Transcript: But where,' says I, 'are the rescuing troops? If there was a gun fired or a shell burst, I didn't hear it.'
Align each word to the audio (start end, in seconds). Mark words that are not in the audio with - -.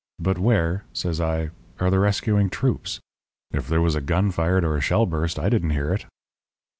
But 0.17 0.39
where,' 0.39 0.83
says 0.93 1.21
I, 1.21 1.51
'are 1.79 1.91
the 1.91 1.99
rescuing 1.99 2.49
troops? 2.49 2.99
If 3.51 3.67
there 3.67 3.81
was 3.83 3.93
a 3.93 4.01
gun 4.01 4.31
fired 4.31 4.65
or 4.65 4.75
a 4.75 4.81
shell 4.81 5.05
burst, 5.05 5.37
I 5.37 5.47
didn't 5.47 5.69
hear 5.77 5.93
it.' 5.93 6.07